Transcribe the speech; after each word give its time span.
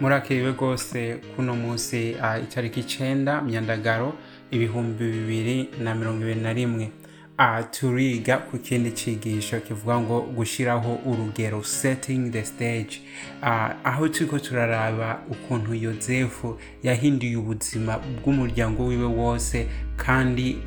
murakiriwe 0.00 0.50
rwose 0.52 1.16
kuno 1.36 1.54
munsi 1.56 2.16
uh, 2.22 2.42
itariki 2.44 2.80
icenda 2.80 3.42
myandagaro 3.42 4.12
ibihumbi 4.50 5.04
bibiri 5.04 5.68
na 5.82 5.94
mirongo 5.94 6.22
ibiri 6.22 6.40
na 6.40 6.52
rimwe. 6.52 6.90
Uh, 7.38 7.60
turiga 7.70 8.38
ku 8.38 8.58
kindi 8.58 8.90
cigisho 8.90 9.60
kivuga 9.60 10.00
ngo 10.00 10.20
gushiraho 10.20 10.94
urugero 11.06 11.62
setting 11.64 12.30
the 12.30 12.44
stage. 12.44 13.00
Aho 13.84 14.08
turiko 14.08 14.38
turaraba 14.38 15.20
ukuntu 15.30 15.74
yozefu 15.74 16.58
yahinduye 16.82 17.36
ubuzima 17.36 17.98
bw'umuryango 17.98 18.86
wiwe 18.86 19.06
wose 19.06 19.66
kandi 19.96 20.58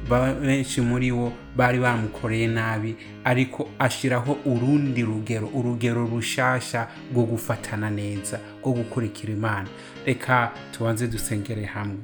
benshi 0.41 0.81
muri 0.81 1.11
bo 1.11 1.31
bari 1.55 1.79
bamukoreye 1.79 2.47
nabi 2.47 2.95
ariko 3.23 3.69
ashiraho 3.79 4.37
urundi 4.45 5.01
rugero 5.03 5.47
urugero 5.53 6.05
rushasha 6.07 6.87
rwo 7.13 7.23
gufatana 7.23 7.89
neza 7.89 8.39
rwo 8.61 8.71
gukurikira 8.73 9.33
imana. 9.33 9.67
Reka 10.05 10.51
tubanze 10.71 11.07
dusengere 11.07 11.65
hamwe. 11.65 11.97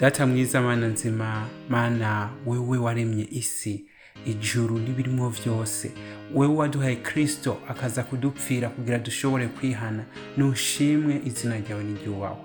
Data 0.00 0.26
mwiza 0.26 0.60
mana 0.62 0.86
nzima 0.86 1.46
mana 1.68 2.30
wewe 2.46 2.78
waremye 2.78 3.28
isi 3.30 3.84
ijuru 4.26 4.78
n'ibirimo 4.78 5.30
byose. 5.30 5.92
Wewe 6.34 6.54
waduhaye 6.54 6.96
kristo 6.96 7.58
akaza 7.68 8.02
kudupfira 8.02 8.68
kugira 8.68 8.98
dushobore 8.98 9.46
kwihana. 9.48 10.04
Nushimwe 10.36 11.20
izina 11.24 11.58
ryawe 11.58 11.84
n'iryubawe 11.84 12.36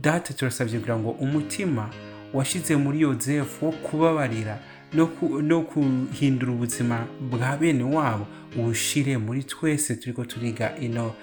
data 0.00 0.34
turasabye 0.34 0.78
kugira 0.78 0.98
ngo 0.98 1.10
umutima 1.10 1.90
washize 2.34 2.76
muri 2.76 3.00
yozefu 3.00 3.66
wo 3.66 3.72
kubabarira 3.72 4.58
no 4.94 5.60
guhindura 5.60 6.52
ubuzima 6.52 7.06
bwa 7.30 7.56
bene 7.56 7.84
wabo. 7.84 8.26
Uwushire 8.56 9.18
muri 9.18 9.44
twese 9.44 9.94
turiko 9.96 10.24
turiga 10.24 10.76
ino 10.78 11.14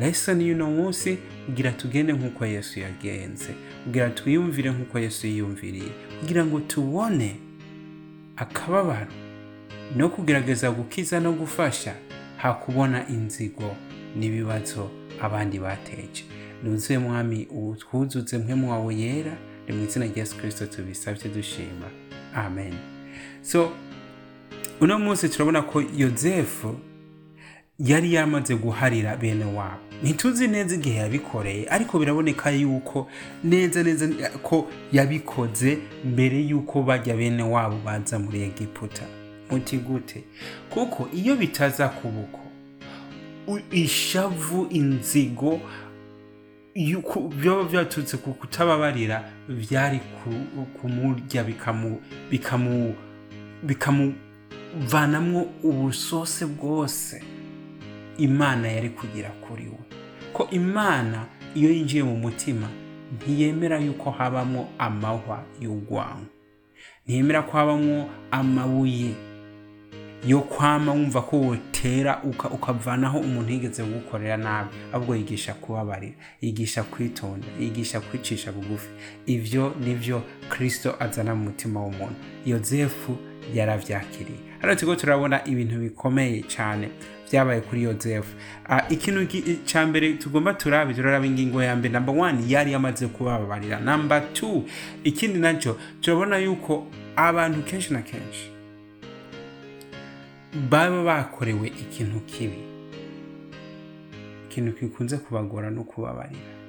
lesson 0.00 0.40
y'uno 0.40 0.70
munsi 0.70 1.18
kugira 1.46 1.72
tugende 1.72 2.12
nk'uko 2.12 2.46
yesu 2.46 2.80
yagenze 2.80 3.52
kugira 3.84 4.10
twiyumvire 4.10 4.70
nk'uko 4.70 4.98
yesu 4.98 5.26
yiyumviriye 5.26 5.90
kugira 6.20 6.44
ngo 6.44 6.60
tubone 6.60 7.36
akababaro 8.36 9.12
no 9.96 10.08
kugerageza 10.08 10.70
gukiza 10.70 11.20
no 11.20 11.32
gufasha 11.32 11.94
hakubona 12.36 13.08
inzigo 13.08 13.76
n'ibibazo 14.16 14.90
abandi 15.20 15.58
bateje. 15.58 16.24
Nuzuye 16.64 16.98
mwami 16.98 17.46
utwuzuze 17.46 18.38
mpemu 18.38 18.70
wawe 18.70 18.94
yera 18.96 19.36
ni 19.68 19.74
mu 19.76 19.84
izina 19.84 20.06
rya 20.06 20.16
yesu 20.16 20.36
kirisito 20.36 20.66
tubisabye 20.66 21.28
dushima. 21.34 21.88
Amen. 22.34 22.72
So 23.42 23.72
uno 24.80 24.98
munsi 24.98 25.28
turabona 25.28 25.62
ko 25.62 25.82
yozefu 25.96 26.78
yari 27.78 28.14
yamaze 28.14 28.54
guharira 28.56 29.16
bene 29.16 29.44
wabo. 29.44 29.80
Ntituzi 30.02 30.48
neza 30.48 30.74
igihe 30.74 30.98
yabikoreye 30.98 31.66
ariko 31.70 31.98
biraboneka 31.98 32.50
yuko 32.50 33.08
neza 33.44 33.82
neza 33.82 34.08
ko 34.42 34.68
yabikoze 34.92 35.78
mbere 36.04 36.40
yuko 36.40 36.82
bajya 36.82 37.16
bene 37.16 37.42
wabo 37.42 37.76
baza 37.84 38.18
muri 38.18 38.42
egiputa. 38.42 39.02
Muti 39.50 39.76
gute 39.78 40.24
kuko 40.70 41.08
iyo 41.14 41.36
bitaza 41.36 41.88
kubuko 41.88 42.40
ishavu 43.72 44.66
inzigo 44.70 45.60
byaba 47.40 47.64
byaturutse 47.64 48.16
ku 48.16 48.32
kutababarira 48.34 49.24
byari 49.48 49.98
ku- 49.98 50.66
kumurya 50.80 51.44
bikamu 51.44 52.94
bikamuvanamwo 53.62 55.46
ubusose 55.62 56.46
bwose 56.46 57.22
imana 58.18 58.68
yari 58.68 58.88
kugira 58.90 59.28
kuri 59.30 59.64
we. 59.64 59.78
Ko 60.32 60.48
imana 60.50 61.26
iyo 61.54 61.70
yinjiye 61.70 62.02
mu 62.02 62.16
mutima 62.16 62.68
ntiyemera 63.16 63.78
yuko 63.78 64.10
habamo 64.10 64.68
amahwa 64.78 65.42
y'urwango. 65.60 66.26
Ntiyemera 67.06 67.42
ko 67.42 67.52
habamo 67.58 68.08
amabuye 68.30 69.10
yo 70.26 70.40
kwama 70.40 70.92
wumva 70.92 71.22
ko 71.22 71.36
wotera 71.40 72.22
uka- 72.22 72.50
ukavanaho 72.50 73.18
umuntu 73.18 73.52
yigeze 73.52 73.82
kugukorera 73.84 74.36
nabi. 74.36 74.68
Ahubwo 74.92 75.16
yigisha 75.16 75.54
kubabarira 75.54 76.14
yigisha 76.40 76.82
kwitonda 76.82 77.46
yigisha 77.60 78.00
kwicisha 78.00 78.52
bugufi. 78.52 78.88
Ivyo 79.26 79.74
nivyo 79.84 80.22
kristo 80.48 80.94
azana 81.00 81.34
mu 81.34 81.44
mutima 81.44 81.80
w'umuntu. 81.80 82.14
Yozefu 82.46 83.16
yaravyakiriye. 83.54 84.38
Hano 84.60 84.74
turiko 84.74 84.96
turabona 84.96 85.44
ibintu 85.44 85.78
bikomeye 85.78 86.42
cyane 86.48 86.88
byabaye 87.30 87.60
kuri 87.60 87.82
yozefu. 87.82 88.34
Ah, 88.68 88.82
ikintu 88.90 89.26
ca 89.72 89.86
mbere 89.86 90.12
tugomba 90.18 90.54
turabe 90.54 90.94
turaraba 90.94 91.26
ingingo 91.26 91.62
ya 91.62 91.76
mbere. 91.76 91.92
Number 91.94 92.14
one 92.18 92.38
yari 92.48 92.72
yamaze 92.72 93.06
kubabarira. 93.06 93.80
Number 93.80 94.32
two 94.32 94.64
ikindi 95.04 95.38
na 95.38 95.54
cyo 95.54 95.76
turabona 96.00 96.38
yuko 96.38 96.86
abantu 97.16 97.62
kenshi 97.62 97.92
na 97.92 98.02
kenshi 98.02 98.50
baba 100.70 101.02
bakorewe 101.04 101.68
ikintu 101.68 102.20
kibi. 102.20 102.58
Ikintu 104.50 104.72
gikunze 104.80 105.16
kubagora 105.16 105.70
no 105.70 105.84
kubabarira. 105.84 106.59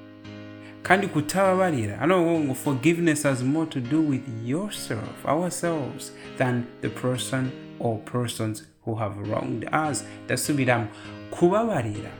Kandi 0.83 1.07
kutababarira. 1.07 1.97
Hano 1.97 2.39
ngo 2.39 2.53
forgiveness 2.53 3.23
has 3.23 3.43
more 3.43 3.65
to 3.69 3.79
do 3.79 4.01
with 4.01 4.21
yourself 4.45 5.25
ourselves 5.25 6.11
than 6.37 6.63
the 6.81 6.89
person 6.89 7.51
or 7.79 7.97
persons 7.99 8.63
who 8.85 8.95
have 8.95 9.15
wronged 9.29 9.65
us. 9.89 10.03
Ndasubiramo 10.25 10.87
kubabarira. 11.31 12.11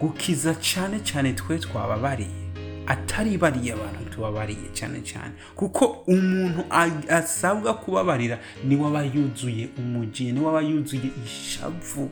Gukiza 0.00 0.54
cyane 0.54 1.00
cyane 1.00 1.32
twe 1.32 1.58
twababariye. 1.58 2.42
Atari 2.86 3.38
bariya 3.38 3.74
abantu 3.74 4.10
tubabariye 4.10 4.68
cyane 4.74 5.00
cyane. 5.02 5.32
Kuko 5.56 5.86
umuntu 6.06 6.64
asabwa 7.08 7.74
kubabarira 7.74 8.38
ni 8.64 8.76
we 8.76 8.86
aba 8.88 9.02
yuzuye 9.04 9.68
umujinya 9.78 10.32
ni 10.32 10.40
we 10.40 10.48
aba 10.48 10.60
yuzuye 10.60 11.10
ishavu. 11.26 12.10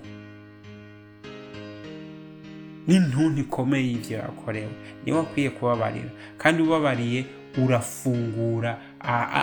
N'intuntu 2.89 3.41
ikomeye 3.41 3.85
y'ibyo 3.89 4.17
yakorewe 4.19 4.73
ni 5.05 5.13
we 5.13 5.21
akwiye 5.21 5.51
kubabarira. 5.51 6.11
Kandi 6.39 6.63
ubabariye 6.63 7.25
urafungura 7.65 8.79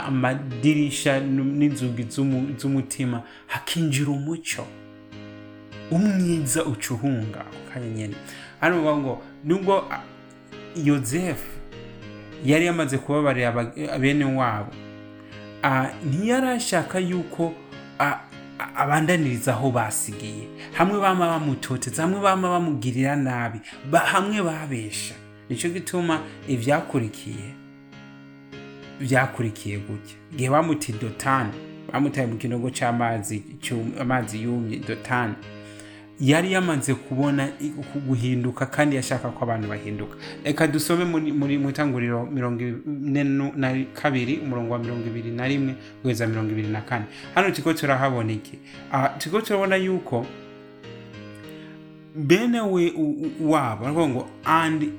amadirisha 0.08 1.20
n'inzugi 1.20 2.04
z'umu- 2.04 2.56
z'umutima 2.60 3.24
hakinjira 3.48 4.10
umucyo 4.12 4.64
umwiza 5.92 6.66
uca 6.66 6.92
uhunga 6.94 7.40
ako 7.40 7.58
kanya 7.74 7.88
nyine 7.90 8.16
hano 8.62 8.76
bavuga 8.84 8.98
ngo 8.98 9.22
nubwo 9.44 9.84
yozefu 10.84 11.52
yari 12.46 12.66
yamaze 12.66 12.98
kubabarira 12.98 13.50
aba- 13.50 13.98
bene 14.00 14.26
wabo 14.26 14.72
a, 15.64 15.90
ntiyarashaka 16.06 17.00
yuko 17.00 17.54
abandaniriza 18.76 19.52
aho 19.54 19.72
basigiye. 19.72 20.48
Hamwe 20.74 21.00
bama 21.00 21.28
bamutoteza 21.28 22.02
hamwe 22.04 22.20
bama 22.22 22.50
bamugirira 22.50 23.16
nabi 23.16 23.60
hamwe 24.06 24.42
babesha. 24.44 25.16
Nicyo 25.50 25.70
gituma 25.70 26.20
ivyakurikiye 26.48 27.54
byakurikiye 29.02 29.78
gutya. 29.78 30.16
Igihe 30.34 30.50
bamuti 30.50 30.92
dotani 30.94 31.52
bamutaye 31.94 32.28
mu 32.28 32.38
kinogo 32.38 32.70
cy'amazi 32.70 33.44
yumye 34.44 34.78
dotani 34.80 35.36
yari 36.20 36.52
yamaze 36.54 36.94
kubona 36.94 37.50
guhinduka 38.08 38.66
kandi 38.66 38.96
yashaka 38.96 39.30
ko 39.30 39.44
abantu 39.46 39.68
bahinduka. 39.70 40.18
Reka 40.44 40.68
dusome 40.68 41.06
muri 41.06 41.58
mu 41.58 41.70
itanguriro 41.70 42.26
mirongo 42.26 42.62
ine 42.64 43.24
na 43.56 43.76
kabiri 43.94 44.40
umurongo 44.44 44.74
wa 44.74 44.80
mirongo 44.80 45.08
ibiri 45.08 45.32
na 45.32 45.48
rimwe 45.48 45.76
kugeza 46.02 46.28
mirongo 46.28 46.52
ibiri 46.52 46.68
na 46.68 46.82
kane. 46.82 47.06
Hano 47.36 47.52
turiko 47.52 47.74
turahabona 47.74 48.32
iki? 48.32 48.60
Turiko 49.20 49.42
turabona 49.42 49.76
yuko 49.76 50.26
bene 52.16 52.62
we 52.62 52.94
wabo 53.42 54.08
ngo 54.08 54.28
and 54.46 54.92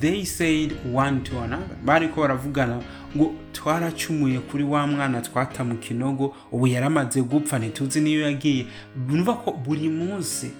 they 0.00 0.24
said 0.24 0.72
one 0.94 1.22
to 1.24 1.38
another. 1.40 1.76
Bariko 1.84 2.20
baravugana 2.22 2.80
ngo 3.16 3.34
twaracumuye 3.52 4.38
kuri 4.40 4.64
wa 4.64 4.86
mwana 4.86 5.20
twata 5.20 5.64
mu 5.64 5.74
kinogo 5.76 6.34
ubu 6.52 6.66
yaramaze 6.66 7.22
gupfa 7.22 7.58
ntituzi 7.58 8.00
niyo 8.00 8.20
yagiye. 8.22 8.66
Numva 9.08 9.34
ko 9.34 9.52
buri 9.52 9.88
munsi 9.88 10.50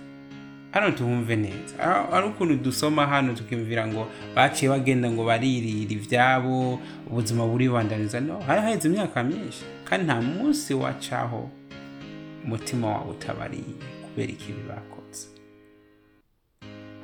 hano 0.71 0.91
tuhumve 0.91 1.37
neza. 1.37 1.75
Ah, 1.83 2.13
ari 2.17 2.27
ukuntu 2.27 2.57
dusoma 2.57 3.07
hano 3.07 3.33
tukiyumvira 3.35 3.87
ngo 3.87 4.07
baciye 4.37 4.71
bagenda 4.71 5.11
ngo 5.11 5.25
baririra 5.25 5.93
ivyabo 5.93 6.79
ubuzima 7.11 7.47
buribandaniza 7.47 8.21
no 8.21 8.39
hari 8.47 8.61
haheze 8.61 8.89
imyaka 8.89 9.23
myinshi 9.23 9.63
kandi 9.85 10.05
nta 10.07 10.21
munsi 10.23 10.75
wacaho 10.75 11.51
umutima 12.45 12.87
wawe 12.89 13.11
utabariye 13.11 13.75
kubera 14.05 14.33
ikibi 14.33 14.63
bakoze 14.69 14.94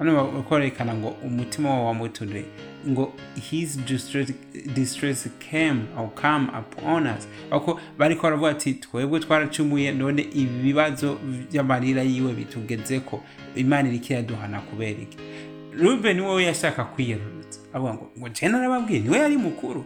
hano 0.00 0.25
bakorekana 0.32 0.94
ngo 0.94 1.08
umutima 1.08 1.70
wawe 1.70 1.85
wamutude 1.87 2.44
ngo 2.88 3.12
his 3.50 3.79
distress, 3.85 4.32
distress 4.75 5.29
came 5.50 5.81
or 5.99 6.08
come 6.14 6.49
upon 6.58 7.06
us. 7.06 7.29
Ako 7.50 7.81
bariko 7.99 8.23
baravuga 8.23 8.50
ati 8.50 8.75
twebwe 8.75 9.20
twaracumuye 9.20 9.93
none 9.93 10.23
ibibazo 10.35 11.19
by'amarira 11.52 12.02
yiwe 12.02 12.32
bitugezeko 12.32 13.20
imana 13.56 13.88
iriko 13.88 14.12
iraduhana 14.12 14.61
kubera 14.61 14.91
iki 15.02 15.19
rubeni 15.79 16.20
wowe 16.20 16.44
yashaka 16.44 16.85
kwiyerurutsa. 16.85 17.61
Avuga 17.73 17.94
ngo 17.94 18.11
ngo 18.19 18.29
je 18.29 18.49
narababwiye 18.49 19.00
ni 19.00 19.08
we 19.08 19.19
yari 19.19 19.37
mukuru. 19.37 19.85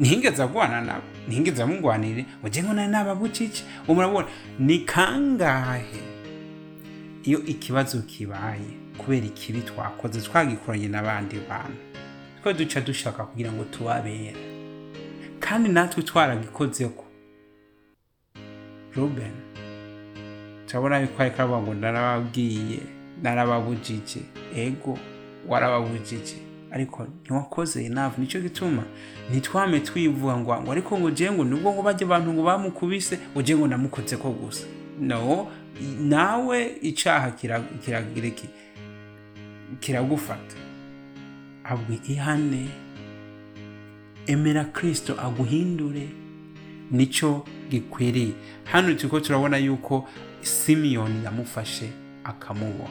Ntihingeze 0.00 0.42
agwana 0.42 0.80
nabo 0.80 1.02
ntihingeze 1.26 1.62
amugwanire 1.62 2.24
ngo 2.40 2.48
je 2.48 2.62
ngo 2.62 2.72
nari 2.72 2.92
nababucice 2.92 3.64
ubu 3.84 3.94
murabona 3.94 4.26
ni 4.58 4.78
kangahe? 4.78 6.00
Iyo 7.26 7.42
ikibazo 7.46 8.02
kibaye 8.02 8.70
kubera 8.98 9.26
ikibi 9.26 9.60
twakoze 9.60 10.20
twagikoranye 10.20 10.88
n'abandi 10.88 11.36
bantu. 11.48 11.78
Twe 12.42 12.54
duca 12.54 12.80
dushaka 12.80 13.24
kugira 13.24 13.52
ngo 13.52 13.64
tubabere. 13.64 14.36
Kandi 15.40 15.68
natwe 15.68 16.02
twaragikozeko 16.02 17.04
ruben 18.94 19.32
turabona 20.66 20.98
yuko 21.00 21.22
ariko 21.22 21.36
aravuga 21.42 21.60
ngo 21.62 21.74
narababwiye 21.74 22.78
narababujije. 23.22 24.20
Ego 24.56 24.98
warababujije. 25.48 26.36
Ariko 26.72 27.06
ntiwakoze 27.24 27.84
enough 27.84 28.18
ni 28.18 28.26
cyo 28.26 28.40
gituma 28.40 28.82
ntitwame 29.30 29.80
twivuga 29.80 30.36
ngo 30.36 30.72
ariko 30.72 30.98
ngo 30.98 31.10
je 31.10 31.30
ngo 31.32 31.44
nubwo 31.44 31.72
ngo 31.72 31.82
bajya 31.82 32.06
abantu 32.06 32.32
ngo 32.32 32.42
bamukubise 32.42 33.18
ngo 33.32 33.42
je 33.42 33.56
ngo 33.56 33.66
namukoze 33.68 34.16
ko 34.16 34.30
gusa. 34.30 34.66
No 35.00 35.46
nawe 36.00 36.76
iki 36.82 38.48
kiragufata. 39.80 40.56
Ahubwo 41.64 41.94
ihane 42.08 42.68
emera 44.26 44.64
kristo 44.64 45.20
aguhindure 45.20 46.08
ni 46.90 47.06
cyo 47.06 47.44
gikwiriye. 47.70 48.32
Hano 48.64 48.94
turiko 48.94 49.20
turabona 49.20 49.56
yuko 49.56 50.08
simiyoni 50.40 51.24
yamufashe 51.24 51.90
akamuboha. 52.24 52.90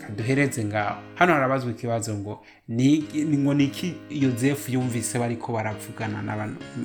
Kaduhereze 0.00 0.64
ngaho 0.64 1.00
hano 1.14 1.32
harabazwa 1.32 1.70
ikibazo 1.70 2.14
ngo 2.14 2.44
ni 2.68 3.04
ngo 3.38 3.54
niki 3.54 3.94
yozefu 4.10 4.72
yumvise 4.72 5.18
bariko 5.18 5.52
baravugana 5.52 6.22
na 6.22 6.36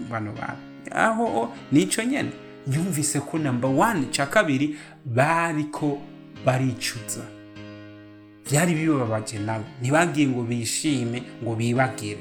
bano 0.09 0.31
bantu? 0.33 0.61
Aho 0.91 1.53
nico 1.71 2.03
nyene. 2.03 2.31
Yumvise 2.71 3.19
ko 3.19 3.37
number 3.37 3.69
one 3.69 4.05
ca 4.11 4.25
kabiri 4.25 4.75
bariko 5.05 5.97
baricuza. 6.45 7.23
Byari 8.45 8.73
bibabaje 8.73 9.39
nabo. 9.39 9.65
Ntibagiye 9.81 10.27
ngo 10.27 10.43
bishime 10.43 11.23
ngo 11.43 11.55
bibagire. 11.55 12.17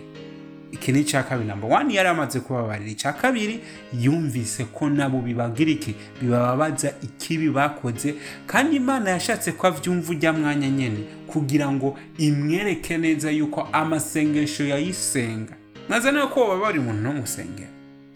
Iki 0.73 0.93
ni 0.93 1.01
icya 1.01 1.23
kabiri. 1.23 1.49
Namba 1.49 1.69
wani 1.69 1.95
yari 1.95 2.09
amaze 2.09 2.41
kubabarira. 2.41 2.91
Icya 2.91 3.13
kabiri 3.13 3.61
yumvise 4.01 4.65
ko 4.65 4.89
nabo 4.91 5.21
bibagira 5.21 5.71
iki? 5.71 5.95
Bibababaza 6.23 6.93
ikibi 7.03 7.51
bakoze. 7.51 8.15
Kandi 8.47 8.77
imana 8.77 9.11
yashatse 9.11 9.53
ko 9.53 9.67
abyumva 9.67 10.11
ujya 10.13 10.33
mwanya 10.33 10.69
nyine 10.71 10.99
kugira 11.27 11.73
ngo 11.73 11.99
imwereke 12.19 12.99
neza 12.99 13.31
yuko 13.31 13.69
amasengesho 13.73 14.65
yayisenga. 14.67 15.53
Mwaza 15.89 16.13
nawe 16.13 16.27
ko 16.27 16.41
baba 16.49 16.61
bari 16.61 16.79
umuntu 16.79 17.03
n'umusengera 17.03 17.69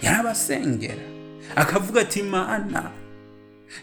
yarabasengera. 0.03 1.03
Akavuga 1.56 2.00
ati 2.00 2.23
mana 2.23 2.91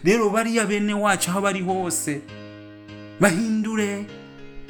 rero 0.04 0.30
bariya 0.30 0.66
bene 0.66 0.94
wacu 0.94 1.30
aho 1.30 1.40
bari 1.40 1.60
hose 1.62 2.20
bahindure. 3.20 4.06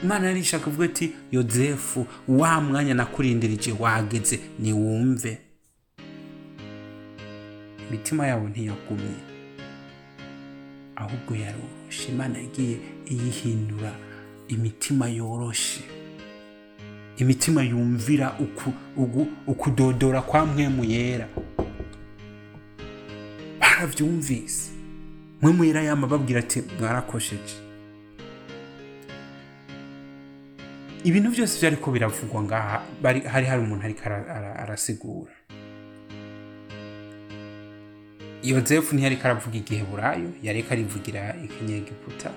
Imana 0.03 0.27
yari 0.27 0.41
ishaka 0.41 0.65
kuvuga 0.65 0.85
ati 0.85 1.13
yozefu 1.33 2.07
wa 2.29 2.61
mwanya 2.61 2.95
nakurindirije 2.95 3.73
wageze 3.79 4.41
niwumve. 4.59 5.39
Imitima 7.91 8.27
yabo 8.27 8.49
ntiyagumye 8.49 9.17
ahubwo 10.97 11.35
yaroroshe 11.37 12.09
imana 12.13 12.39
yagiye 12.39 12.77
iyihindura 13.11 13.93
imitima 14.49 15.09
yoroshe. 15.09 15.81
Imitima 17.17 17.63
yumvira 17.63 18.37
ukudodora 19.47 20.23
kwa 20.23 20.47
mwemu 20.47 20.85
yera. 20.85 21.29
Barabyumvise 23.91 24.71
mwemu 25.43 25.65
yera 25.65 25.83
yama 25.83 26.07
babwira 26.07 26.41
ati 26.41 26.63
mwarakosheje 26.81 27.55
ibintu 31.05 31.31
byose 31.31 31.55
byari 31.61 31.77
ko 31.77 31.91
biravugwa 31.91 32.43
ngaha 32.43 32.83
hari 33.33 33.47
hari 33.47 33.63
umuntu 33.63 33.85
ariko 33.85 34.03
ara- 34.05 34.27
ara- 34.37 34.57
arasigura. 34.63 35.31
Yozefu 38.43 38.95
ntiyariko 38.95 39.23
aravuga 39.27 39.57
igiheburayo 39.59 40.29
yariko 40.43 40.69
arivugira 40.75 41.37
ikinyegiputa 41.47 42.31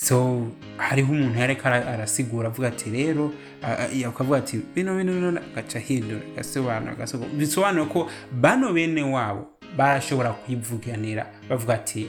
so 0.00 0.46
hariho 0.76 1.12
umuntu 1.12 1.38
yariko 1.38 1.68
ara- 1.68 1.86
arasigura 1.86 2.48
avuga 2.48 2.68
ati 2.68 2.90
rero 2.90 3.32
a- 3.62 3.76
a- 3.84 4.08
akavuga 4.08 4.38
ati 4.38 4.56
bino 4.74 4.96
bino 4.96 5.12
bino 5.12 5.28
agaca 5.28 5.78
ahindura 5.78 6.20
agasobanura 6.32 6.92
agasobanura. 6.92 7.38
Bisobanura 7.38 7.84
ko 7.92 8.08
bano 8.32 8.72
bene 8.72 9.02
wabo 9.02 9.46
barashobora 9.76 10.32
kwivuganira 10.32 11.26
bavuga 11.48 11.74
ati 11.74 12.06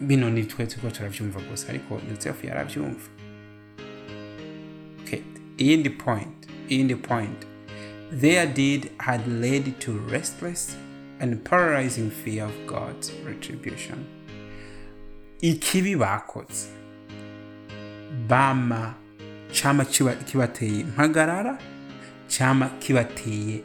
bino 0.00 0.30
ni 0.30 0.44
twe 0.44 0.66
turiko 0.66 0.90
turavyumva 0.90 1.40
gusa 1.50 1.68
ariko 1.68 2.00
yosefu 2.10 2.46
yaravyumva. 2.46 3.08
Okay. 5.02 5.20
iyindi 5.58 5.90
point 5.90 6.46
iyindi 6.68 6.94
point. 6.94 7.46
Their 8.20 8.46
deed 8.46 8.90
had 8.98 9.26
led 9.26 9.78
to 9.80 9.92
restless 10.12 10.76
and 11.20 11.42
paralyzing 11.44 12.10
fear 12.10 12.44
of 12.44 12.52
god's 12.66 13.10
retribution. 13.26 13.98
Ikibi 15.40 15.96
bakoze. 15.96 16.68
Bama 18.28 18.94
kiba- 19.52 20.14
kibateye 20.24 20.80
impagarara 20.80 21.58
cama 22.28 22.68
kibateye 22.80 23.62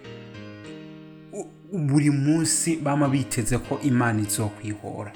buri 1.74 2.10
munsi 2.10 2.76
bama 2.78 3.10
biteze 3.10 3.58
ko 3.58 3.80
imana 3.84 4.22
izokwihora 4.22 5.12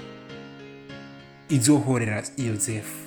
izohorera 1.48 2.22
yozefu. 2.38 3.04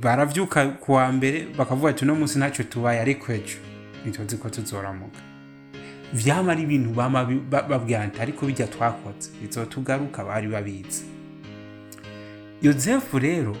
Baravyuka 0.00 0.66
kuwa 0.66 1.12
mbere 1.12 1.46
bakavuga 1.58 1.90
ati 1.90 2.04
uno 2.04 2.14
munsi 2.14 2.38
ntacyo 2.38 2.64
tubaye 2.64 3.00
ariko 3.00 3.32
ejo 3.32 3.58
ntituzi 4.02 4.36
ko 4.36 4.48
tuzoramuka. 4.50 5.20
Vyama 6.12 6.52
ari 6.52 6.62
ibintu 6.62 6.90
bama 6.90 7.24
bi- 7.24 7.40
ba- 7.50 7.62
babwira 7.62 8.06
nti 8.06 8.20
ariko 8.20 8.46
bijya 8.46 8.66
twakoze 8.66 9.30
bizotugaruka 9.42 10.24
bari 10.24 10.48
babizi. 10.48 11.04
Yozefu 12.62 13.18
rero 13.18 13.56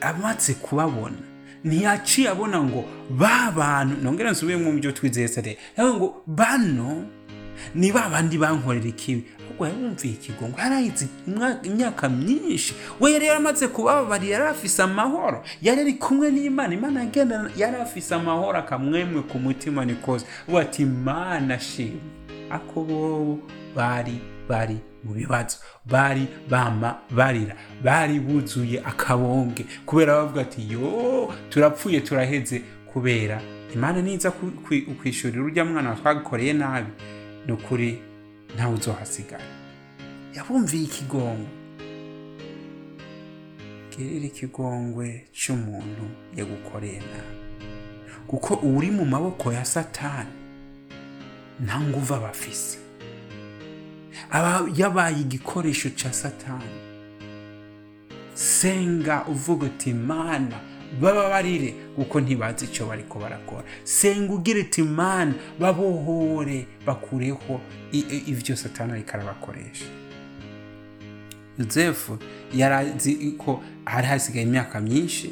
amaze 0.00 0.54
kubabona. 0.54 1.16
Ntiyaciye 1.64 2.28
abona 2.28 2.62
ngo 2.62 2.84
ba 3.10 3.52
bantu 3.56 3.96
nongera 4.02 4.30
nsubiyemo 4.30 4.72
mu 4.72 4.78
byo 4.80 4.92
twizeye 4.92 5.28
sare 5.28 5.58
ngo 5.80 6.22
bano 6.26 7.04
ni 7.74 7.92
ba 7.92 8.08
bandi 8.10 8.38
bankorera 8.38 8.88
ikibi. 8.88 9.24
Ahubwo 9.46 9.66
yabumviye 9.66 10.14
ikigongo 10.14 10.58
yarahize 10.58 11.06
imyaka 11.62 12.08
myinshi. 12.08 12.74
We 13.00 13.12
yari 13.12 13.26
yaramaze 13.26 13.68
kubababarira 13.68 14.32
yari 14.38 14.46
afise 14.50 14.82
amahoro. 14.82 15.44
Yari 15.62 15.80
ari 15.80 15.92
kumwe 15.94 16.30
n'imana. 16.30 16.74
Imana 16.74 17.00
yagendana 17.00 17.50
yari 17.56 17.76
afise 17.76 18.14
amahoro 18.14 18.58
akamwemwe 18.58 19.22
ku 19.22 19.38
mutima 19.38 19.84
ni 19.84 19.94
kose 19.94 20.26
ubu 20.48 20.58
ati 20.58 20.82
imana 20.82 21.60
shima. 21.60 22.00
Ako 22.50 22.82
bobo 22.84 23.38
bari 23.76 24.18
bari 24.48 24.78
mu 25.04 25.14
bibazo. 25.14 25.56
Bari 25.84 26.26
bama 26.50 26.98
barira. 27.10 27.56
Bari 27.84 28.20
buzuye 28.20 28.80
akabonge. 28.80 29.66
Kubera 29.86 30.14
bavuga 30.16 30.40
ati 30.42 30.72
yo 30.72 31.32
turapfuye 31.50 32.00
turaheze. 32.00 32.62
Kubera 32.92 33.40
imana 33.74 34.02
niza 34.02 34.30
kwishurira 35.00 35.42
urya 35.42 35.64
mwana 35.64 35.94
twagikoreye 35.94 36.52
nabi. 36.52 36.90
Ni 37.46 37.52
ukuri 37.52 37.98
ntawe 38.54 38.74
uzohasigara. 38.74 39.44
Yabumviye 40.36 40.84
ikigongo 40.84 41.46
girira 43.90 44.26
ikigongwe 44.26 45.26
cy'umuntu 45.32 46.04
yagukoreye 46.36 46.98
nabi. 46.98 47.36
Kuko 48.26 48.54
uri 48.54 48.90
mu 48.90 49.04
maboko 49.04 49.52
ya 49.52 49.64
satani 49.64 50.30
nta 51.64 51.80
nguvu 51.80 52.14
aba 52.14 52.28
afise. 52.30 52.78
Aba 54.30 54.68
yabaye 54.76 55.20
igikoresho 55.20 55.90
cya 55.90 56.12
satani. 56.12 56.80
Senga 58.34 59.24
uvuga 59.28 59.66
uti 59.66 59.92
mana 59.94 60.60
bababarire 61.00 61.74
kuko 61.96 62.20
ntibazi 62.20 62.64
icyo 62.64 62.86
bariko 62.86 63.18
barakora. 63.18 63.64
Senga 63.84 64.32
ugira 64.34 64.60
uti 64.60 64.82
mana 64.82 65.34
babohore 65.60 66.66
bakureho. 66.86 67.60
I- 67.92 67.98
i- 68.10 68.24
ivyo 68.30 68.56
satani 68.56 68.92
ariko 68.92 69.10
arabakoresha. 69.14 69.84
Yozefu 71.58 72.18
yarazi 72.54 73.34
ko 73.38 73.62
hari 73.84 74.06
hasigaye 74.06 74.46
imyaka 74.46 74.80
myinshi 74.80 75.30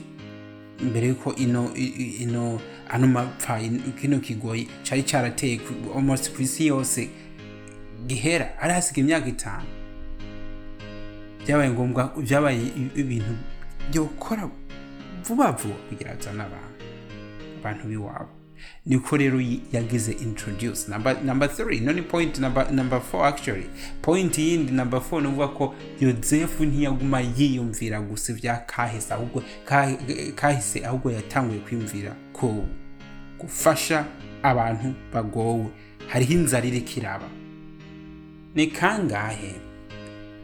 mbere 0.80 1.08
yuko 1.08 1.34
ino 1.34 1.74
ino 2.20 2.60
ano 2.90 3.06
mapfa 3.06 3.60
in- 3.60 3.92
kino 4.00 4.18
kigoyi 4.20 4.68
cari 4.84 5.02
carateye 5.02 5.58
ku- 5.58 5.92
almost 5.96 6.32
ku 6.36 6.42
isi 6.42 6.66
yose. 6.66 7.08
Gihera 8.06 8.46
hari 8.60 8.72
hasigaye 8.72 9.02
imyaka 9.04 9.28
itanu. 9.28 9.66
Byabaye 11.46 11.70
ngombwa 11.70 12.12
byabaye 12.22 12.60
ibintu 12.96 13.34
byo 13.90 14.04
gukora 14.04 14.48
vuba 15.24 15.52
vuba 15.52 15.74
kugira 15.88 16.10
azane 16.12 16.42
abantu 16.42 16.84
abantu 17.60 17.84
b'iwabo. 17.88 18.28
Niko 18.86 19.16
rero 19.16 19.40
yagize 19.72 20.12
introduce. 20.12 20.88
Number, 20.88 21.16
number 21.24 21.48
three 21.48 21.80
no 21.80 21.92
ni 21.92 22.02
point 22.02 22.38
number 22.38 23.00
four 23.00 23.26
actually. 23.26 23.66
Point 24.02 24.38
yindi 24.38 24.72
number 24.72 25.00
four 25.00 25.22
nuvuga 25.22 25.48
ko 25.48 25.74
yozefu 26.00 26.64
ntiyaguma 26.64 27.20
yiyumvira 27.20 28.00
gusa 28.00 28.32
ibya 28.32 28.56
kahise 28.66 29.14
ahubwo 29.14 29.42
kahi- 29.64 30.32
kahise 30.34 30.84
ahubwo 30.86 31.10
yatanguye 31.10 31.60
kwiyumvira 31.60 32.14
ko 32.32 32.64
gufasha 33.38 34.04
abantu 34.42 34.94
bagowe. 35.12 35.66
Hariho 36.08 36.32
inzara 36.32 36.66
iriko 36.66 37.00
iraba. 37.00 37.28
Ni 38.54 38.66
kangahe? 38.66 39.54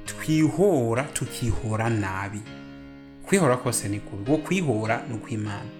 Twihora 0.05 1.03
tukihora 1.03 1.91
nabi. 1.91 2.41
Kwihora 3.27 3.57
kose 3.57 3.89
ni 3.89 4.01
kubi 4.01 4.31
wo 4.31 4.39
kwihora 4.39 5.03
ni 5.09 5.15
ukw'imana 5.15 5.71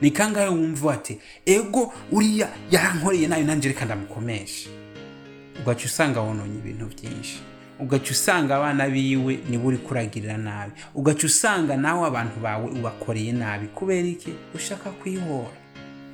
ni 0.00 0.10
kangahe 0.10 0.48
wumva 0.48 0.94
ati 0.94 1.18
ego 1.46 1.92
uriya 2.12 2.48
yarankoreye 2.70 3.28
na 3.28 3.36
yo 3.36 3.44
nanjye 3.44 3.68
reka 3.68 3.84
ndamukomesha 3.84 4.68
ugaca 5.62 5.84
usanga 5.84 6.20
wononye 6.20 6.58
ibintu 6.58 6.86
byinshi. 6.86 7.40
Ugaca 7.80 8.10
usanga 8.10 8.56
abana 8.56 8.88
biwe 8.88 9.38
nibo 9.50 9.68
uri 9.68 9.78
kuragirira 9.78 10.36
nabi. 10.36 10.72
Ugaca 10.94 11.24
usanga 11.26 11.76
nawe 11.76 12.06
abantu 12.06 12.40
bawe 12.40 12.70
ubakoreye 12.70 13.32
nabi. 13.32 13.66
Kubera 13.66 14.08
iki? 14.08 14.32
Ushaka 14.54 14.90
kwihora. 14.90 15.50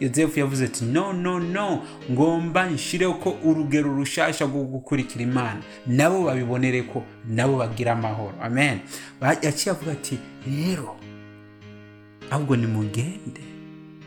Yozefu 0.00 0.38
yavuze 0.38 0.64
ati 0.64 0.84
no 0.84 1.12
no 1.12 1.38
no. 1.40 1.82
Ngomba 2.10 2.70
nshireho 2.70 3.14
ko 3.14 3.36
urugero 3.44 3.96
rushasha 3.96 4.44
rwo 4.44 4.62
gukurikira 4.64 5.22
imana. 5.22 5.60
Nabo 5.86 6.24
babibonere 6.24 6.82
ko 6.82 7.04
nabo 7.28 7.56
bagira 7.58 7.92
amahoro. 7.92 8.34
Amen. 8.42 8.78
Yaciye 9.42 9.70
avuga 9.74 9.92
ati 9.92 10.18
rero 10.46 10.96
ahubwo 12.30 12.56
nimugende 12.56 13.40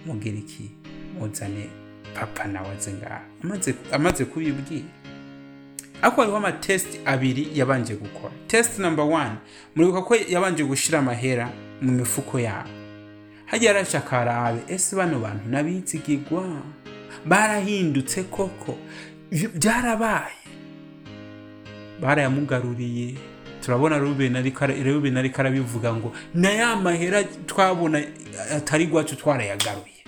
mugire 0.05 0.37
iki? 0.37 0.71
Muzane 1.19 1.67
papa 2.15 2.47
nawe 2.47 2.67
aze 2.77 2.91
ngaha. 2.93 3.21
Amaze 3.91 4.25
kubibwira. 4.25 4.85
Ariko 6.01 6.21
hariho 6.21 6.37
amatesiti 6.37 6.99
abiri 7.05 7.47
yabanje 7.53 7.95
gukora. 7.95 8.33
Tesiti 8.47 8.81
namba 8.81 9.03
wani 9.03 9.35
muribuka 9.75 10.01
ko 10.01 10.15
yabanje 10.15 10.63
gushyira 10.63 10.99
amahera 10.99 11.49
mu 11.81 11.91
mifuko 11.91 12.39
yabo 12.39 12.69
hajya 13.45 13.67
yarashaka 13.73 14.19
arabe 14.19 14.61
ese 14.67 14.95
bano 14.95 15.19
bantu 15.19 15.49
n'abizigigwa 15.49 16.43
barahindutse 17.25 18.23
koko? 18.23 18.77
Byarabaye 19.31 20.43
barayamugaruriye. 22.01 23.15
Turabona 23.61 23.97
rubeni 23.97 24.37
ariko 24.37 25.41
arabivuga 25.41 25.93
ngo 25.95 26.11
na 26.33 26.49
ya 26.51 26.75
mahera 26.75 27.23
twabona 27.23 28.03
atari 28.55 28.85
gwacu 28.87 29.15
twarayagaruye. 29.15 30.03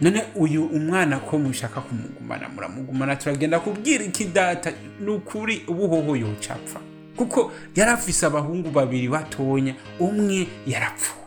None 0.00 0.22
uyu 0.34 0.64
umwana 0.64 1.18
ko 1.18 1.38
mushaka 1.38 1.80
kumugumana 1.80 2.48
muramugumana 2.48 3.16
turagenda 3.16 3.60
kubwira 3.60 4.04
iki 4.04 4.24
data? 4.24 4.72
Ni 5.00 5.10
ukuri 5.10 5.62
ubuhoho 5.68 6.16
yocapfa 6.16 6.80
kuko 7.16 7.52
yari 7.76 7.90
afise 7.90 8.26
abahungu 8.26 8.70
babiri 8.70 9.08
batonya 9.08 9.74
umwe 10.00 10.46
yarapfuye. 10.66 11.21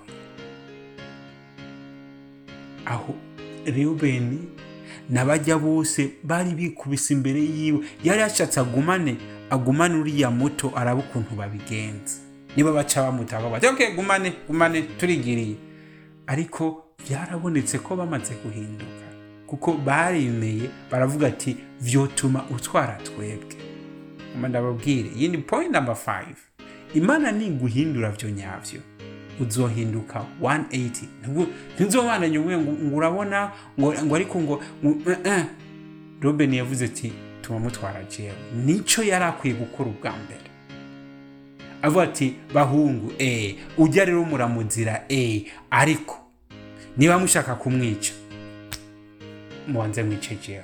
Aho 2.85 3.15
rubeni 3.65 4.39
n'abajya 5.09 5.57
bose 5.57 6.11
bari 6.23 6.51
bikubise 6.51 7.13
imbere 7.13 7.39
yiwe. 7.41 7.79
Yari 8.03 8.21
yashatse 8.21 8.59
agumane 8.59 9.17
agumane 9.49 9.95
uriya 9.95 10.31
muto 10.31 10.71
araba 10.75 10.99
ukuntu 10.99 11.35
babigenza. 11.35 12.17
Niba 12.55 12.71
baca 12.71 13.01
bamutaka 13.01 13.49
bati 13.49 13.67
okay 13.67 13.95
gumane 13.95 14.33
gumane 14.47 14.81
turigiriye. 14.81 15.55
Ariko 16.27 16.85
byarabonetse 17.09 17.79
ko 17.79 17.95
bamaze 17.95 18.33
guhinduka. 18.43 19.05
Kuko 19.47 19.73
baremeye 19.73 20.69
baravuga 20.91 21.27
ati 21.27 21.57
vyotuma 21.81 22.45
utwara 22.49 22.95
twebwe. 23.03 23.55
Ndababwire 24.49 25.09
iyi 25.15 25.27
ni 25.27 25.37
point 25.37 25.71
number 25.71 25.95
5 25.95 26.23
imana 26.93 27.31
niguhindura 27.31 28.11
vyo 28.11 28.29
nyavyo. 28.29 28.81
Uzohinduka. 29.39 30.25
180 30.41 31.07
Ntabwo- 31.21 31.47
ntuzobana 31.79 32.29
nyumwe 32.29 32.57
ngo 32.57 32.95
urabona 32.97 33.51
ngo 33.79 34.15
ariko 34.15 34.39
ngo 34.41 34.63
eh, 34.83 35.17
eh. 35.23 35.45
Ruben 36.21 36.53
yavuze 36.53 36.85
ati 36.85 37.13
tuma 37.41 37.59
mutwara 37.59 38.03
jewe 38.03 38.33
nico 38.65 39.03
yari 39.03 39.25
akwiye 39.25 39.55
gukora 39.55 39.89
ubwa 39.89 40.11
mbere. 40.25 40.49
Avuga 41.81 42.03
ati 42.03 42.35
bahungu 42.53 43.13
eh 43.19 43.55
ujya 43.77 44.05
rero 44.05 44.23
muramuzira 44.25 45.05
eh. 45.09 45.45
Ariko 45.71 46.17
niba 46.97 47.19
mushaka 47.19 47.55
kumwica 47.55 48.13
mubanze 49.67 50.03
mwice 50.03 50.35
jewe 50.47 50.63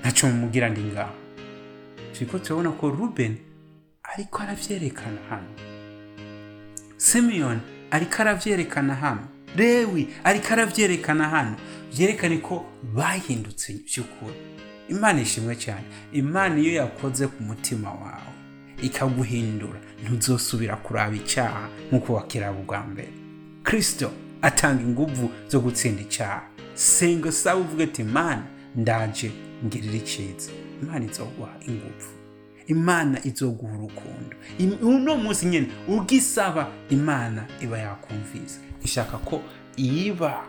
ntacyo 0.00 0.28
mumubwira 0.28 0.68
ndi 0.68 0.80
ngaho 0.80 1.14
turiko 2.12 2.38
turabona 2.38 2.70
ko 2.70 2.90
ruben 2.90 3.36
ariko 4.02 4.42
aravyerekana 4.42 5.18
hano. 5.30 5.48
Simeon 7.02 7.60
ariko 7.90 8.22
aravyerekana 8.22 8.94
hano. 8.94 9.28
Lewi 9.56 10.08
ariko 10.24 10.52
aravyerekana 10.52 11.28
hano. 11.28 11.56
Vyerekane 11.92 12.38
ko 12.38 12.64
bahindutse 12.94 13.72
by'ukuri. 13.72 14.36
Imana 14.88 15.20
ishimwe 15.20 15.56
cyane. 15.56 15.84
Imana 16.12 16.58
iyo 16.60 16.72
yakoze 16.74 17.26
ku 17.26 17.42
mutima 17.42 17.90
wawe 17.92 18.32
ikaguhindura 18.82 19.80
ntuzosubira 20.04 20.76
kuraba 20.76 21.16
icyaha 21.16 21.68
nk'uko 21.90 22.12
wakiraba 22.14 22.58
ubwa 22.60 22.80
mbere. 22.86 23.08
Kristo 23.62 24.10
atanga 24.42 24.82
inguvu 24.82 25.30
zo 25.48 25.60
gutsinda 25.60 26.02
icyaha. 26.02 26.42
Senga 26.74 27.32
saba 27.32 27.60
uvuga 27.60 27.84
ati 27.84 28.02
mana 28.04 28.42
ndaje 28.76 29.30
ngirira 29.64 29.94
icyiza. 29.94 30.50
Imana 30.82 31.04
izoguha 31.04 31.52
inguvu. 31.66 32.10
Imana 32.72 33.20
izoguha 33.24 33.74
urukundo. 33.78 34.36
Uno 34.82 35.16
munsi 35.16 35.46
nyine 35.46 35.66
ugisaba 35.88 36.68
imana 36.90 37.46
iba 37.62 37.78
yakumvise. 37.78 38.60
Ishaka 38.84 39.18
ko 39.18 39.40
iba 39.76 40.44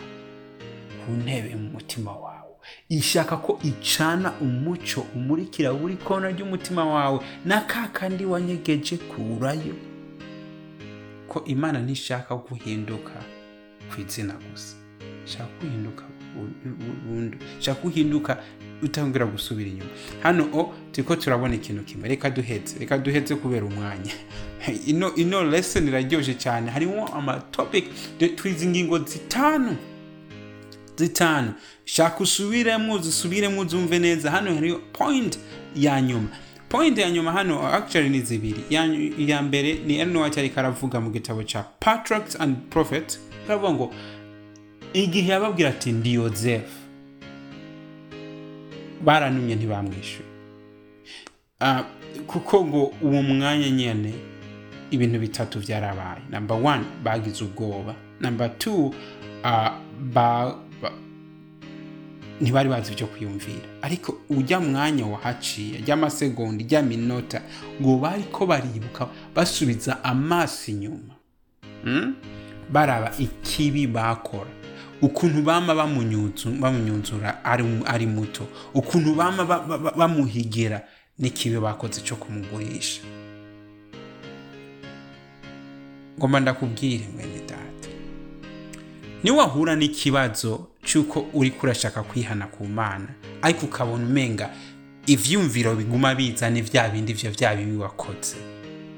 ku 1.05 1.11
ntebe 1.11 1.55
mu 1.55 1.69
mutima 1.69 2.11
wawe. 2.11 2.55
Ishaka 2.89 3.37
ko 3.37 3.59
icana 3.63 4.31
umucyo 4.41 5.03
umurikira 5.15 5.73
buri 5.73 5.95
kona 5.97 6.29
ry'umutima 6.31 6.85
wawe 6.85 7.19
na 7.45 7.61
ka 7.61 7.87
kandi 7.93 8.25
wanyegeje 8.25 8.97
kurayo 8.97 9.75
ko 11.27 11.43
imana 11.45 11.79
ntishaka 11.79 12.35
guhinduka 12.35 13.13
ku 13.89 14.01
izina 14.01 14.33
gusa. 14.33 14.75
Ishaka 15.25 15.49
guhinduka 15.61 16.03
bu- 16.35 16.55
bu- 16.65 16.99
burundu 17.05 17.37
ishaka 17.59 17.81
guhinduka 17.81 18.37
utangura 18.83 19.25
gusubira 19.25 19.69
inyuma. 19.69 19.89
Hano 20.23 20.49
o 20.53 20.73
turiko 20.91 21.15
turabona 21.15 21.55
ikintu 21.55 21.83
kimwe. 21.83 22.09
Reka 22.09 22.29
duheze 22.29 22.79
reka 22.79 22.97
duheze 22.97 23.35
kubera 23.35 23.65
umwanya. 23.65 24.11
Ino 24.87 25.15
ino 25.15 25.43
lesson 25.43 25.87
iraryoshe 25.87 26.33
cyane. 26.33 26.71
Harimo 26.71 27.07
amatopic 27.07 27.85
twize 28.35 28.65
ingingo 28.65 28.99
zitanu. 28.99 29.75
Zitanu. 30.97 31.53
Shaka 31.85 32.19
usubiremo 32.23 32.97
zisubiremo 32.97 33.61
uzumve 33.61 33.99
neza. 33.99 34.31
Hano 34.31 34.55
hariyo 34.55 34.79
point 34.93 35.39
ya 35.75 36.01
nyuma. 36.01 36.29
Point 36.69 36.97
ya 36.97 37.11
nyuma 37.11 37.31
hano 37.31 37.67
actually 37.67 38.09
ni 38.09 38.21
zibiri. 38.21 38.63
Ya, 38.69 38.85
ya 39.17 39.41
mbere 39.41 39.73
ni 39.73 39.99
eno 39.99 40.21
wacyari 40.21 40.49
karavuga 40.49 41.01
mu 41.01 41.09
gitabo 41.11 41.43
cya 41.43 41.63
patriarchs 41.79 42.35
and 42.39 42.57
prophets. 42.69 43.19
Karavuga 43.47 43.73
ngo 43.73 43.93
igihe 44.93 45.31
yababwira 45.31 45.69
ati 45.69 45.91
ndi 45.91 46.13
yozefu 46.13 46.82
baranumye 49.05 49.55
ntibamwishyura 49.55 50.29
Ah, 51.59 51.83
kuko 52.27 52.65
ngo 52.65 52.91
uwo 53.01 53.21
mwanya 53.23 53.69
nyine 53.69 54.13
ibintu 54.91 55.19
bitatu 55.19 55.59
byarabaye 55.59 56.21
namba 56.29 56.55
wani 56.55 56.85
bagize 57.03 57.43
ubwoba. 57.43 57.95
Namba 58.19 58.49
tu 58.49 58.93
ah, 59.43 59.71
ba, 60.13 60.55
ntibari 62.41 62.69
bazi 62.69 62.91
ibyo 62.93 63.07
kwiyumvira. 63.07 63.67
Ariko 63.81 64.17
ujya 64.29 64.59
mwanya 64.59 65.05
wahaciye 65.05 65.77
ry'amasegonda 65.77 66.63
ijya 66.63 66.81
minota 66.81 67.41
ngo 67.81 67.97
bari 67.97 68.23
ko 68.23 68.45
baribuka 68.45 69.07
basubiza 69.35 70.03
amaso 70.03 70.71
inyuma. 70.71 71.13
Mm? 71.85 72.15
baraba 72.71 73.11
ikibi 73.19 73.87
bakora. 73.87 74.49
Ukuntu 75.03 75.41
bama 75.43 75.73
bamunyuzu- 75.75 76.59
bamunyunzura 76.59 77.43
ari, 77.45 78.05
muto. 78.07 78.47
Ukuntu 78.73 79.15
bama 79.15 79.43
ba- 79.45 79.59
ba- 79.59 79.77
ba- 79.77 79.91
bamuhigira 79.91 80.81
n'ikibi 81.19 81.59
bakoze 81.59 82.01
cyo 82.01 82.15
kumugurisha. 82.15 83.01
Ngomba 86.17 86.39
ndakubwire 86.39 87.03
mwene 87.13 87.39
data. 87.47 87.89
Niwahura 89.23 89.75
n'ikibazo 89.75 90.67
cy'uko 90.85 91.25
uri 91.33 91.51
kurashaka 91.51 92.03
kwihana 92.03 92.47
ku 92.47 92.65
mana 92.65 93.07
ariko 93.41 93.65
ukabona 93.65 94.05
umenga 94.05 94.49
ivyumviro 95.07 95.75
biguma 95.75 96.15
biza 96.15 96.49
ni 96.49 96.61
vya 96.61 96.89
bindi 96.89 97.13
vyo 97.13 97.31
vya 97.31 97.55
bibi 97.55 97.75
wakoze. 97.77 98.35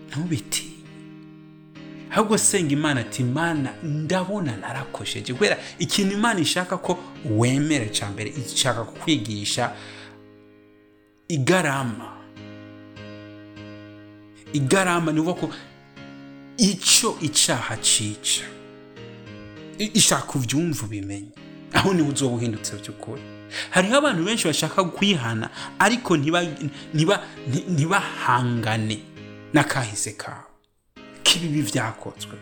Ntubitinye 0.09 0.74
ahubwo 2.11 2.37
senga 2.37 2.73
imana 2.73 2.99
ati 3.01 3.21
imana 3.21 3.73
ndabona 3.83 4.57
narakosheje. 4.57 5.33
Kubera 5.33 5.57
ikintu 5.79 6.13
imana 6.15 6.39
ishaka 6.39 6.77
ko 6.77 6.97
wemere 7.25 7.89
cya 7.89 8.09
mbere 8.09 8.29
ishaka 8.29 8.83
kukwigisha 8.83 9.71
igarama. 11.27 12.11
Igarama 14.53 15.11
ni 15.11 15.21
ko 15.21 15.49
icyo 16.57 17.17
icyaha 17.21 17.77
cica 17.81 18.45
I- 19.79 19.91
ishaka 19.93 20.39
ubyumva 20.39 20.85
ubimenye. 20.85 21.31
Aho 21.73 21.93
ni 21.93 22.01
ho 22.01 22.07
uzoba 22.09 22.35
uhindutse 22.35 22.75
by'ukuri 22.79 23.21
hariho 23.69 23.97
abantu 23.97 24.23
benshi 24.23 24.47
bashaka 24.47 24.83
kwihana 24.83 25.49
ariko 25.79 26.17
ntiba- 26.17 26.43
ntiba- 26.93 27.21
nti- 27.49 27.65
ntibahangane 27.69 28.99
n'akahise 29.53 30.11
kabo 30.15 30.44
k'ibibi 31.25 31.61
byakozwe 31.71 32.37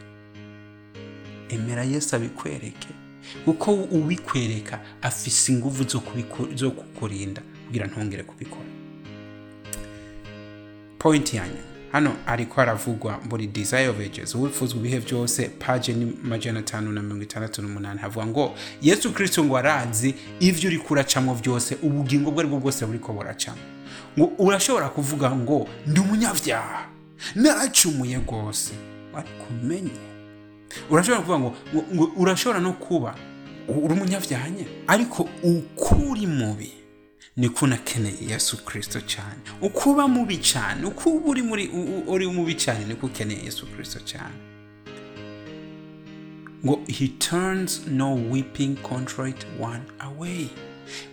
emera 1.49 1.83
yesu 1.83 2.15
abikwereke 2.15 2.87
kuko 3.45 3.73
ubikwereka 3.73 4.79
afise 5.01 5.51
ingufu 5.53 5.83
zo 6.55 6.71
kukurinda 6.71 7.41
kugira 7.67 7.87
ntongere 7.87 8.23
kubikora. 8.23 8.65
Point 10.99 11.33
yanyu 11.33 11.57
hano 11.91 12.15
ariko 12.27 12.53
haravugwa 12.55 13.19
muri 13.29 13.47
desire 13.47 13.87
of 13.87 13.99
ages 13.99 14.35
uwifuzwa 14.35 14.79
ibihe 14.79 14.99
byose 14.99 15.49
paje 15.49 15.93
ni 15.93 16.05
majana 16.23 16.59
atanu 16.59 16.91
na 16.91 17.01
mirongo 17.01 17.23
itandatu 17.23 17.61
n'umunani. 17.61 17.99
Havuga 17.99 18.25
ngo 18.27 18.55
yesu 18.81 19.13
kirisito 19.13 19.43
ngo 19.43 19.57
arazi 19.57 20.15
ivyo 20.39 20.69
uriko 20.69 20.93
uracamwo 20.93 21.35
byose 21.35 21.77
ubugingo 21.83 22.31
bwo 22.31 22.39
ari 22.39 22.49
bwo 22.49 22.59
bwose 22.59 22.85
buriko 22.85 23.13
buracamo 23.13 23.57
ngo 24.19 24.25
urashobora 24.37 24.89
kuvuga 24.89 25.31
ngo 25.35 25.67
ndi 25.87 25.99
umunyabyaha 25.99 26.85
naracumuye 27.35 28.17
rwose. 28.17 28.73
Ariko 29.15 29.45
umenye. 29.61 29.91
Urashobora 30.89 31.21
kuvuga 31.21 31.39
ngo, 31.39 32.11
urashobora 32.17 32.59
no 32.59 32.73
kuba 32.73 33.15
uri 33.67 33.93
umunyabyaha 33.93 34.49
nyine 34.49 34.67
ariko 34.87 35.29
uko 35.43 35.95
uri 35.95 36.27
mubi 36.27 36.71
niko 37.37 37.65
unakeneye 37.65 38.17
yesu 38.29 38.65
kirisito 38.65 39.01
cyane. 39.01 39.39
Uko 39.61 39.91
uba 39.91 40.07
mubi 40.07 40.37
cyane 40.37 40.85
uko 40.85 41.09
uba 41.09 41.29
uri 41.29 41.41
muri 41.41 41.69
uri 42.07 42.27
mubi 42.27 42.55
cyane 42.55 42.85
niko 42.85 43.05
ukeneye 43.05 43.43
yesu 43.43 43.67
kirisito 43.67 43.99
cyane. 44.05 44.35
Ngo 46.65 46.79
he 46.87 47.07
turns 47.19 47.87
no 47.87 48.15
weeping 48.15 48.75
contrite 48.81 49.45
one 49.61 49.83
away. 49.99 50.49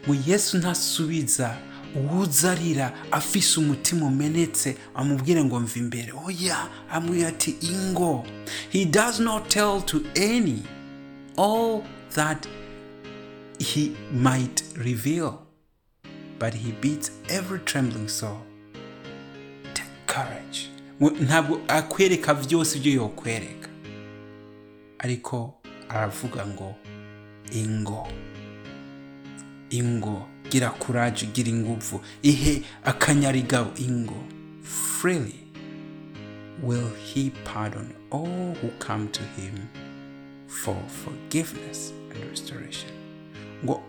Ngo 0.06 0.16
yesu 0.26 0.58
ntasubiza 0.58 1.56
uwuza 1.96 2.50
arira 2.52 2.92
afise 3.10 3.60
umutima 3.60 4.06
umenetse 4.06 4.76
amubwire 4.94 5.44
ngo 5.44 5.60
mva 5.60 5.78
imbere. 5.78 6.12
Oya 6.26 6.68
amubwira 6.90 7.28
ati 7.28 7.50
ingo 7.62 8.24
he 8.70 8.84
does 8.84 9.20
not 9.20 9.48
tell 9.48 9.82
to 9.82 10.02
any 10.16 10.62
all 11.36 11.82
that 12.14 12.46
he 13.58 13.90
might 14.12 14.64
reveal 14.76 15.32
but 16.38 16.54
he 16.54 16.72
beats 16.80 17.10
every 17.28 17.58
trembling 17.58 18.08
soul. 18.08 18.38
Take 19.74 19.90
courage. 20.06 20.68
Ntabwo 21.20 21.60
akwereka 21.68 22.34
byose 22.34 22.78
ibyo 22.78 22.92
yokwereka. 22.92 23.68
Ariko 24.98 25.54
aravuga 25.88 26.46
ngo 26.46 26.74
ingo 27.52 28.08
ingo 29.70 30.28
gira 30.50 30.70
kuraje 30.70 31.26
gira 31.26 31.48
ingufu 31.48 32.00
ihe 32.22 32.62
akanyarigabo 32.84 33.70
ingo. 33.78 34.24
Freely 34.62 35.46
will 36.62 36.90
he 36.96 37.30
pardon 37.44 37.88
all 38.10 38.54
who 38.60 38.68
come 38.78 39.08
to 39.08 39.22
him 39.36 39.54
for 40.48 40.76
forgiveness 40.88 41.92
and 42.12 42.24
restoration. 42.30 42.90
Ngo 43.64 43.82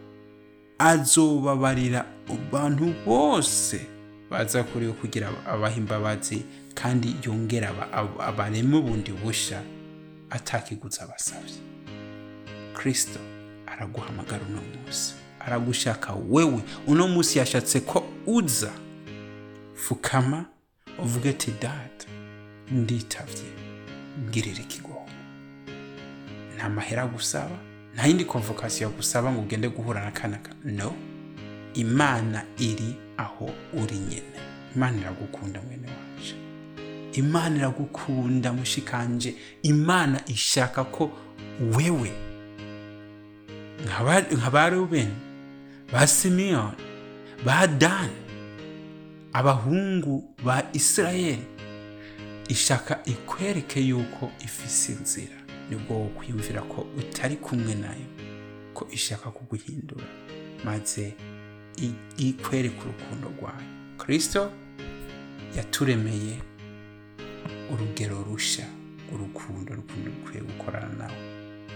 azobabarira 0.80 2.06
abantu 2.30 2.94
bose 3.06 3.88
baza 4.30 4.64
kuri 4.64 4.88
we 4.88 4.94
kugira 4.94 5.30
abaha 5.48 5.76
imbabazi 5.78 6.46
kandi 6.74 7.16
yongera 7.24 7.70
aba- 7.70 7.92
aba- 7.94 8.24
abareme 8.28 8.78
ubundi 8.78 9.12
busha 9.12 9.62
atakiguza 10.30 11.04
abasabye. 11.04 11.56
Kristo 12.74 13.20
araguhamagara 13.68 14.42
uno 14.50 14.62
munsi. 14.62 15.14
Aragushaka 15.46 16.14
wewe 16.30 16.62
uno 16.88 17.08
munsi 17.08 17.40
yashatse 17.40 17.80
ko 17.80 18.04
uza? 18.28 18.72
Fukama 19.76 20.46
uvuge 21.00 21.30
ati 21.30 21.52
data 21.62 22.08
nditavye 22.72 23.50
ngirira 24.30 24.60
ikigongo 24.62 25.10
nta 26.56 26.70
mahera 26.70 27.06
gusaba 27.08 27.58
nta 27.96 28.08
yindi 28.08 28.26
konvokasiyo 28.26 28.90
gusaba 28.90 29.32
ngo 29.32 29.42
ugende 29.42 29.70
guhura 29.70 30.06
na 30.06 30.12
kanaka. 30.12 30.52
No. 30.64 30.94
Imana 31.74 32.44
iri 32.58 32.96
aho 33.18 33.50
uri 33.74 33.98
nyine 33.98 34.32
imana 34.76 34.98
iragukunda 35.02 35.62
mwene 35.62 35.88
wacu. 35.88 36.36
Imana 37.14 37.58
iragukunda 37.58 38.54
mushikanje. 38.54 39.36
Imana 39.64 40.22
ishaka 40.28 40.84
ko 40.84 41.12
wewe 41.78 42.12
nka 43.86 44.22
nka 44.22 44.50
ba 45.92 46.08
simiyoni 46.08 46.78
ba 47.46 47.68
dani 47.68 48.22
abahungu 49.34 50.36
ba 50.46 50.64
isirayeli 50.74 51.44
ishaka 52.50 53.00
ikwereke 53.06 53.80
yuko 53.82 54.32
ifise 54.40 54.92
inzira 54.92 55.36
ni 55.70 55.76
bwo 55.78 55.96
wo 56.00 56.10
ko 56.62 56.82
utari 56.98 57.36
kumwe 57.36 57.76
na 57.76 57.88
yo 57.88 58.08
ko 58.74 58.88
ishaka 58.92 59.32
kuguhindura 59.32 60.06
maze 60.66 61.14
i- 61.78 61.96
ikwereke 62.28 62.80
urukundo 62.82 63.28
rwayo. 63.40 63.68
Kristo 63.98 64.52
yaturemeye 65.58 66.42
urugero 67.74 68.24
rusha 68.24 68.66
urukundo 69.14 69.74
urukundo 69.74 70.12
rukwiye 70.12 70.42
gukorana 70.44 70.94
nawe. 70.98 71.18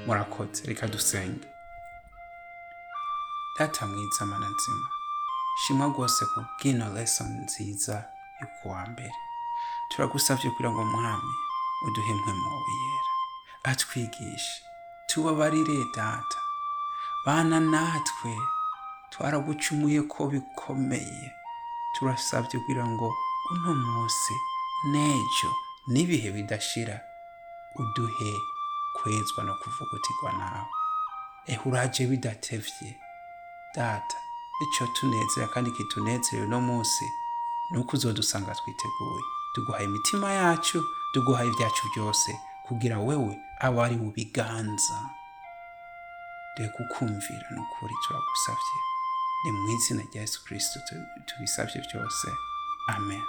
Murakoze 0.08 0.68
reka 0.68 0.88
dusenge. 0.88 1.48
Data 3.60 3.88
mwiza 3.88 4.26
mana 4.26 4.50
nzima. 4.50 4.90
Shima 5.58 5.86
rwose 5.86 6.26
ku 6.26 6.40
bw'ino 6.60 6.94
lesson 6.94 7.28
nziza 7.44 7.96
yo 8.42 8.48
kuwa 8.62 8.86
mbere. 8.88 9.16
Turagusabye 9.90 10.50
kugira 10.52 10.70
ngo 10.72 10.84
mwami 10.86 11.34
uduhe 11.88 12.12
impwemu 12.12 12.50
yera 12.68 13.12
atwigishe 13.64 14.56
tubabarire 15.08 15.86
data. 15.96 16.38
Bana 17.26 17.60
natwe 17.60 18.34
twaragucumuye 19.12 20.02
ko 20.02 20.28
bikomeye. 20.28 21.32
Turasabye 21.96 22.60
kugira 22.60 22.86
ngo 22.88 23.08
uno 23.52 23.74
munsi 23.74 24.34
n'ejo 24.92 25.52
n'ibihe 25.88 26.32
bidashira 26.32 27.00
uduhe 27.76 28.32
kwezwa 28.96 29.44
no 29.44 29.54
kuvugutirwa 29.62 30.32
nawe. 30.40 30.70
Ehe 31.48 31.60
uraje 31.66 32.08
bidatevye. 32.08 32.92
Data. 33.76 34.18
Icyo 34.64 34.88
tunezera 34.88 35.48
kandi 35.48 35.72
kitunezere 35.72 36.44
uno 36.46 36.62
munsi 36.62 37.06
ni 37.72 37.78
uko 37.78 37.98
uzodusanga 37.98 38.56
twiteguye. 38.56 39.24
Tuguhaye 39.56 39.86
imitima 39.86 40.32
yacu 40.34 40.84
tuguhaye 41.14 41.50
ibyacu 41.50 41.84
byose 41.96 42.40
kugira 42.68 43.00
wewe 43.00 43.38
abe 43.60 43.82
ari 43.84 43.96
ubiganza 43.96 44.98
reka 46.58 46.78
ukumvira 46.84 47.48
ni 47.52 47.60
ukuri 47.60 47.94
turagusabye 48.08 48.78
ni 49.46 49.52
mu 49.52 49.70
izina 49.76 50.04
rya 50.04 50.22
yesu 50.22 50.46
kirisito 50.46 50.80
tu- 50.88 51.22
tubisabye 51.26 51.82
byose. 51.88 52.28
Amen. 52.88 53.24